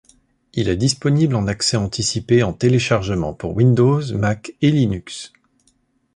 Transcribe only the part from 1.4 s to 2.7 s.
accès anticipé en